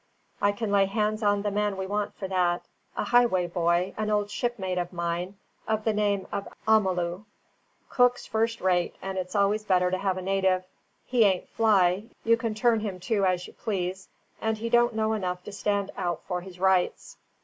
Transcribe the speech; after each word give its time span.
I 0.41 0.51
can 0.51 0.71
lay 0.71 0.87
hands 0.87 1.21
on 1.21 1.43
the 1.43 1.51
man 1.51 1.77
we 1.77 1.85
want 1.85 2.15
for 2.17 2.27
that: 2.27 2.65
a 2.97 3.03
Highway 3.03 3.45
boy, 3.45 3.93
an 3.97 4.09
old 4.09 4.31
shipmate 4.31 4.79
of 4.79 4.91
mine, 4.91 5.37
of 5.67 5.83
the 5.83 5.93
name 5.93 6.25
of 6.31 6.47
Amalu. 6.67 7.25
Cooks 7.87 8.25
first 8.25 8.61
rate, 8.61 8.95
and 8.99 9.15
it's 9.19 9.35
always 9.35 9.63
better 9.63 9.91
to 9.91 9.99
have 9.99 10.17
a 10.17 10.23
native; 10.23 10.63
he 11.05 11.23
aint 11.23 11.47
fly, 11.49 12.05
you 12.23 12.35
can 12.35 12.55
turn 12.55 12.79
him 12.79 12.99
to 13.01 13.25
as 13.25 13.45
you 13.45 13.53
please, 13.53 14.09
and 14.41 14.57
he 14.57 14.71
don't 14.71 14.95
know 14.95 15.13
enough 15.13 15.43
to 15.43 15.51
stand 15.51 15.91
out 15.95 16.23
for 16.27 16.41
his 16.41 16.59
rights." 16.59 17.17